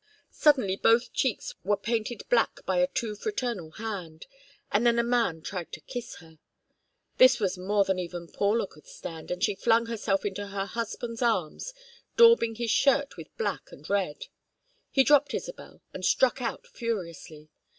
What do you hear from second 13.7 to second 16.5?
and red. He dropped Isabel and struck